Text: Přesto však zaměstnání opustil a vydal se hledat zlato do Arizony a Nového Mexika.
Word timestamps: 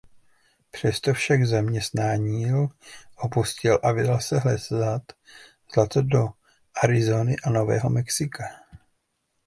Přesto 0.71 1.13
však 1.13 1.45
zaměstnání 1.45 2.45
opustil 3.15 3.79
a 3.83 3.91
vydal 3.91 4.19
se 4.19 4.39
hledat 4.39 5.01
zlato 5.75 6.01
do 6.01 6.27
Arizony 6.83 7.35
a 7.45 7.49
Nového 7.49 7.89
Mexika. 7.89 8.43